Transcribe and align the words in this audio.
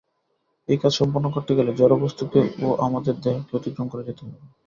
এই 0.69 0.77
কাজ 0.77 0.91
সম্পন্ন 0.99 1.27
করতে 1.35 1.51
গেলে 1.57 1.71
জড় 1.73 1.95
বস্তুকে 2.03 2.41
ও 2.61 2.69
আমাদের 2.85 3.13
দেহকে 3.23 3.51
অতিক্রম 3.55 3.87
করে 3.89 4.03
যেতে 4.07 4.21
হবে। 4.25 4.39